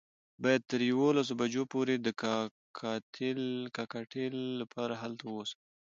[0.43, 2.07] باید تر یوولسو بجو پورې د
[3.75, 5.59] کاکټیل لپاره هلته ووسم.